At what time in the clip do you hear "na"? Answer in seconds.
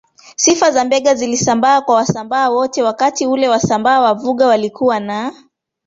4.99-5.33